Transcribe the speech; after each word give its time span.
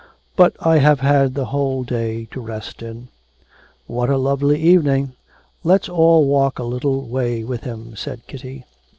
'But 0.35 0.55
I 0.59 0.79
have 0.79 1.01
had 1.01 1.35
the 1.35 1.45
whole 1.53 1.83
day 1.83 2.25
to 2.31 2.41
rest 2.41 2.81
in.' 2.81 3.09
'What 3.85 4.09
a 4.09 4.17
lovely 4.17 4.59
evening! 4.59 5.13
Let's 5.63 5.87
all 5.89 6.25
walk 6.25 6.57
a 6.57 6.63
little 6.63 7.03
way 7.03 7.43
with 7.43 7.65
him,' 7.65 7.95
said 7.95 8.25
Kitty. 8.25 8.65